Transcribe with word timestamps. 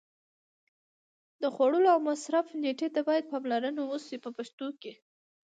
د 1.41 1.43
خوړلو 1.53 1.89
او 1.95 1.99
مصرف 2.09 2.45
نېټې 2.61 2.87
ته 2.95 3.01
باید 3.07 3.29
پاملرنه 3.31 3.81
وشي 3.89 4.17
په 4.23 4.29
پښتو 4.37 4.67
کې. 4.81 4.93